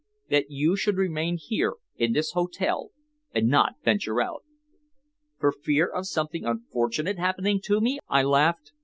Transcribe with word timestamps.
"That 0.31 0.49
you 0.49 0.75
should 0.75 0.95
remain 0.97 1.37
here, 1.39 1.73
in 1.95 2.13
this 2.13 2.31
hotel, 2.31 2.89
and 3.35 3.47
not 3.47 3.75
venture 3.85 4.19
out." 4.19 4.43
"For 5.37 5.51
fear 5.51 5.85
of 5.85 6.07
something 6.07 6.43
unfortunate 6.43 7.19
happening 7.19 7.61
to 7.65 7.79
me!" 7.79 7.99
I 8.07 8.23
laughed. 8.23 8.71